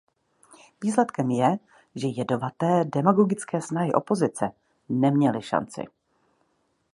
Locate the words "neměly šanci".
4.89-5.83